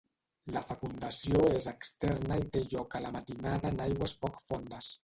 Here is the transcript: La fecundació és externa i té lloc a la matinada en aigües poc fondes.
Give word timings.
La 0.53 0.63
fecundació 0.69 1.43
és 1.59 1.69
externa 1.73 2.41
i 2.45 2.49
té 2.57 2.65
lloc 2.73 2.97
a 3.03 3.07
la 3.07 3.17
matinada 3.19 3.75
en 3.75 3.89
aigües 3.89 4.19
poc 4.27 4.47
fondes. 4.53 4.95